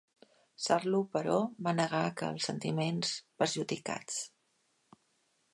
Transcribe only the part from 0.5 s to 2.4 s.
Sarlo, però, va negar que